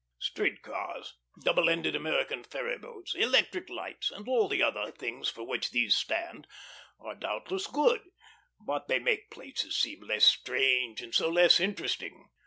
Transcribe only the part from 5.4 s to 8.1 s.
which these stand, are doubtless good;